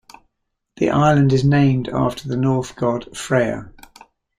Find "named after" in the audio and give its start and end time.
1.43-2.27